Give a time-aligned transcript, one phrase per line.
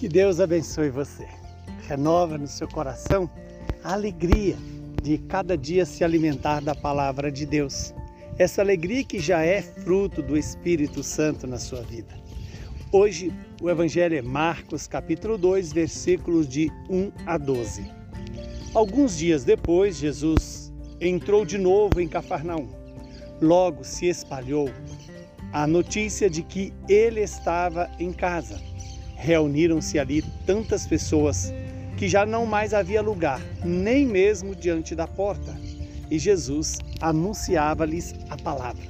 [0.00, 1.28] Que Deus abençoe você.
[1.86, 3.28] Renova no seu coração
[3.84, 4.56] a alegria
[5.02, 7.92] de cada dia se alimentar da palavra de Deus.
[8.38, 12.18] Essa alegria que já é fruto do Espírito Santo na sua vida.
[12.90, 13.30] Hoje
[13.60, 17.84] o evangelho é Marcos, capítulo 2, versículos de 1 a 12.
[18.72, 22.70] Alguns dias depois, Jesus entrou de novo em Cafarnaum.
[23.38, 24.70] Logo se espalhou
[25.52, 28.69] a notícia de que ele estava em casa
[29.22, 31.52] Reuniram-se ali tantas pessoas
[31.98, 35.54] que já não mais havia lugar, nem mesmo diante da porta,
[36.10, 38.88] e Jesus anunciava-lhes a palavra.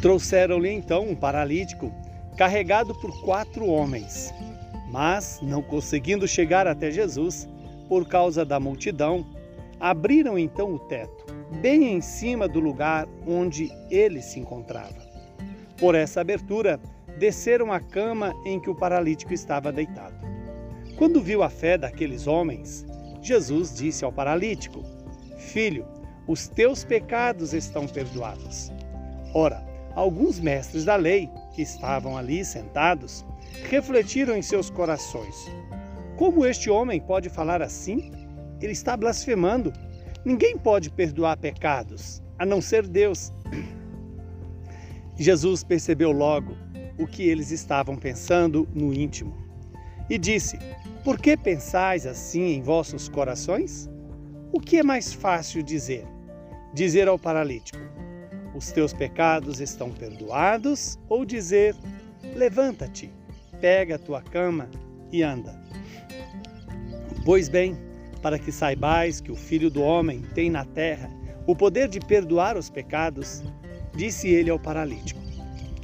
[0.00, 1.92] Trouxeram-lhe então um paralítico
[2.38, 4.32] carregado por quatro homens,
[4.90, 7.46] mas, não conseguindo chegar até Jesus,
[7.90, 9.26] por causa da multidão,
[9.78, 11.26] abriram então o teto,
[11.60, 15.06] bem em cima do lugar onde ele se encontrava.
[15.76, 16.80] Por essa abertura,
[17.22, 20.16] desceram à cama em que o paralítico estava deitado.
[20.98, 22.84] Quando viu a fé daqueles homens,
[23.22, 24.82] Jesus disse ao paralítico:
[25.38, 25.86] Filho,
[26.26, 28.72] os teus pecados estão perdoados.
[29.32, 29.64] Ora,
[29.94, 33.24] alguns mestres da lei, que estavam ali sentados,
[33.70, 35.48] refletiram em seus corações:
[36.18, 38.10] Como este homem pode falar assim?
[38.60, 39.72] Ele está blasfemando.
[40.24, 43.32] Ninguém pode perdoar pecados, a não ser Deus.
[45.16, 46.56] Jesus percebeu logo
[46.98, 49.36] o que eles estavam pensando no íntimo.
[50.08, 50.58] E disse:
[51.04, 53.88] Por que pensais assim em vossos corações?
[54.52, 56.06] O que é mais fácil dizer?
[56.74, 57.78] Dizer ao paralítico:
[58.54, 60.98] Os teus pecados estão perdoados?
[61.08, 61.74] Ou dizer:
[62.34, 63.12] Levanta-te,
[63.60, 64.68] pega a tua cama
[65.10, 65.60] e anda.
[67.24, 67.76] Pois bem,
[68.20, 71.10] para que saibais que o Filho do Homem tem na terra
[71.46, 73.42] o poder de perdoar os pecados,
[73.94, 75.20] disse ele ao paralítico: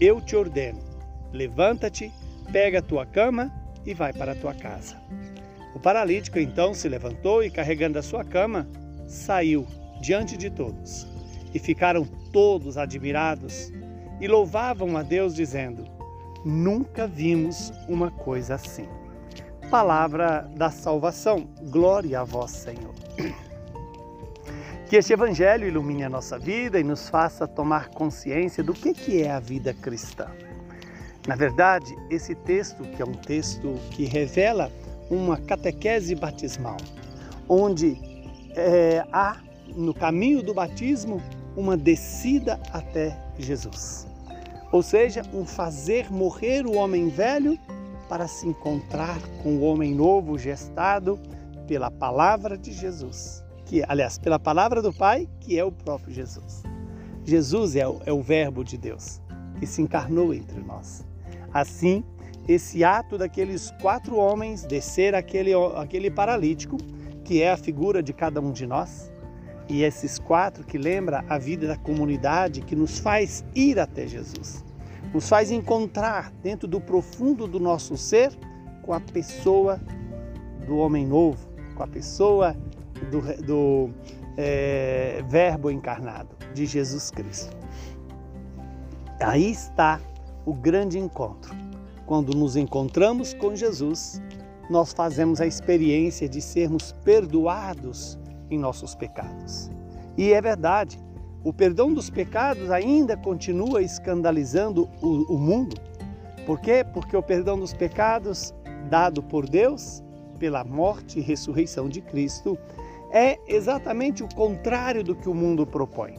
[0.01, 0.88] Eu te ordeno
[1.33, 2.12] Levanta-te,
[2.53, 3.53] pega a tua cama
[3.84, 4.97] e vai para a tua casa.
[5.75, 8.67] O paralítico então se levantou e, carregando a sua cama,
[9.07, 9.67] saiu
[10.01, 11.07] diante de todos.
[11.55, 13.73] E ficaram todos admirados
[14.20, 15.85] e louvavam a Deus, dizendo:
[16.45, 18.89] Nunca vimos uma coisa assim.
[19.70, 22.95] Palavra da salvação, glória a vós, Senhor.
[24.89, 29.31] Que este Evangelho ilumine a nossa vida e nos faça tomar consciência do que é
[29.31, 30.27] a vida cristã.
[31.28, 34.72] Na verdade, esse texto, que é um texto que revela
[35.11, 36.78] uma catequese batismal,
[37.46, 37.98] onde
[38.56, 39.36] é, há
[39.77, 41.20] no caminho do batismo
[41.55, 44.06] uma descida até Jesus.
[44.72, 47.58] Ou seja, um fazer morrer o homem velho
[48.08, 51.20] para se encontrar com o homem novo gestado
[51.66, 56.62] pela palavra de Jesus, que aliás, pela palavra do Pai, que é o próprio Jesus.
[57.22, 59.20] Jesus é o, é o Verbo de Deus
[59.58, 61.05] que se encarnou entre nós.
[61.53, 62.05] Assim,
[62.47, 66.77] esse ato daqueles quatro homens descer aquele, aquele paralítico,
[67.25, 69.13] que é a figura de cada um de nós,
[69.69, 74.64] e esses quatro que lembra a vida da comunidade que nos faz ir até Jesus,
[75.13, 78.33] nos faz encontrar dentro do profundo do nosso ser
[78.83, 79.79] com a pessoa
[80.67, 82.57] do homem novo, com a pessoa
[83.11, 83.91] do, do
[84.39, 87.55] é, Verbo encarnado, de Jesus Cristo.
[89.20, 90.01] Aí está
[90.48, 91.55] o grande encontro.
[92.07, 94.19] Quando nos encontramos com Jesus,
[94.70, 98.19] nós fazemos a experiência de sermos perdoados
[98.51, 99.70] em nossos pecados.
[100.17, 100.98] E é verdade,
[101.45, 105.77] o perdão dos pecados ainda continua escandalizando o, o mundo.
[106.47, 106.83] Por quê?
[106.95, 108.55] Porque o perdão dos pecados,
[108.89, 110.03] dado por Deus,
[110.39, 112.57] pela morte e ressurreição de Cristo,
[113.11, 116.14] é exatamente o contrário do que o mundo propõe.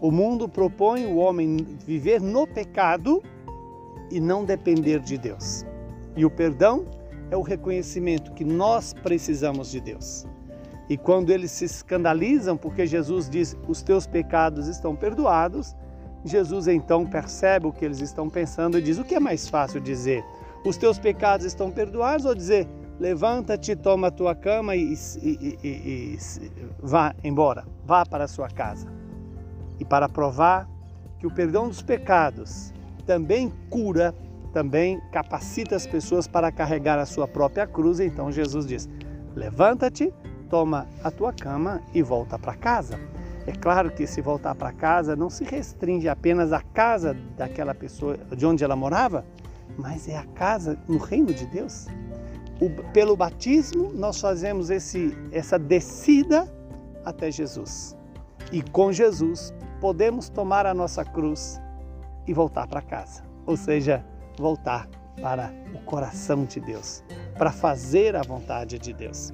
[0.00, 3.22] O mundo propõe o homem viver no pecado
[4.10, 5.64] e não depender de Deus.
[6.16, 6.86] E o perdão
[7.30, 10.26] é o reconhecimento que nós precisamos de Deus.
[10.88, 15.74] E quando eles se escandalizam porque Jesus diz: "Os teus pecados estão perdoados",
[16.24, 19.80] Jesus então percebe o que eles estão pensando e diz: "O que é mais fácil
[19.80, 20.24] dizer?
[20.64, 22.68] Os teus pecados estão perdoados ou dizer:
[22.98, 26.18] levanta-te, toma a tua cama e, e, e, e
[26.80, 28.86] vá embora, vá para a sua casa?"
[29.80, 30.68] E para provar
[31.18, 32.72] que o perdão dos pecados
[33.06, 34.14] também cura,
[34.52, 38.00] também capacita as pessoas para carregar a sua própria cruz.
[38.00, 38.88] Então Jesus diz:
[39.34, 40.12] levanta-te,
[40.48, 42.98] toma a tua cama e volta para casa.
[43.46, 48.16] É claro que se voltar para casa não se restringe apenas à casa daquela pessoa
[48.34, 49.24] de onde ela morava,
[49.76, 51.86] mas é a casa no reino de Deus.
[52.60, 56.50] O, pelo batismo nós fazemos esse, essa descida
[57.04, 57.96] até Jesus.
[58.50, 61.60] E com Jesus podemos tomar a nossa cruz
[62.26, 64.04] e voltar para casa, ou seja,
[64.38, 64.88] voltar
[65.20, 67.02] para o coração de Deus,
[67.36, 69.32] para fazer a vontade de Deus.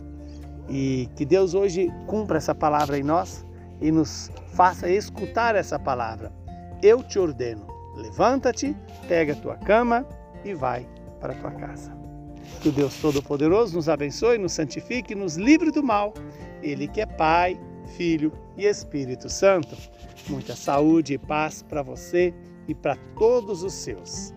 [0.68, 3.44] E que Deus hoje cumpra essa palavra em nós
[3.80, 6.32] e nos faça escutar essa palavra.
[6.82, 7.66] Eu te ordeno,
[7.96, 8.76] levanta-te,
[9.08, 10.06] pega a tua cama
[10.44, 10.86] e vai
[11.20, 11.92] para a tua casa.
[12.60, 16.12] Que o Deus Todo-Poderoso nos abençoe, nos santifique, nos livre do mal.
[16.62, 17.58] Ele que é Pai,
[17.96, 19.76] Filho e Espírito Santo.
[20.28, 22.34] Muita saúde e paz para você
[22.70, 24.32] e para todos os seus.